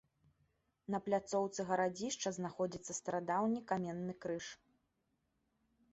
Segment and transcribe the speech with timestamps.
[0.93, 4.45] На пляцоўцы гарадзішча знаходзіцца старадаўні каменны крыж.